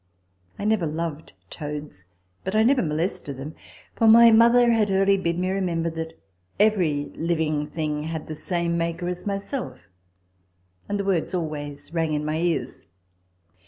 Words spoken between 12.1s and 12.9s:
in my ears.